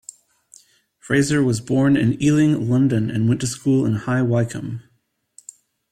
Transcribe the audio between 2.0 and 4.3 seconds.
Ealing, London and went to school in High